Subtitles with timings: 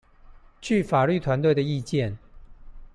[0.61, 2.17] 據法律團隊的意見